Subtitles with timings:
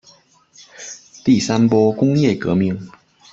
[1.23, 2.89] 第三波工业革命